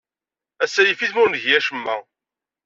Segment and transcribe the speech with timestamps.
[0.63, 1.95] Ass-a, yif-it ma ur ngi acemma.